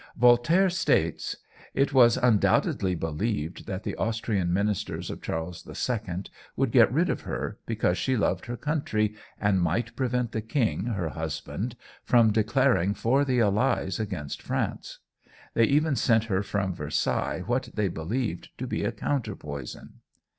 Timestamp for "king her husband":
10.41-11.75